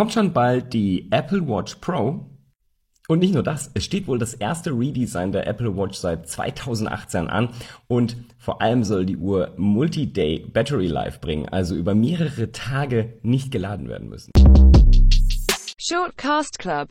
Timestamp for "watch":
1.46-1.74, 5.76-5.98